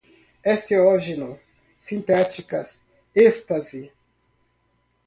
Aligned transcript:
enteógeno, 0.51 1.29
sintéticas, 1.79 2.69
êxtase 3.13 3.93